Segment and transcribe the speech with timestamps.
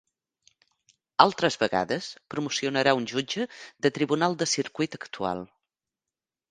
[1.25, 3.47] Altres vegades, promocionarà un Jutge
[3.87, 5.51] de tribunal de circuit actual.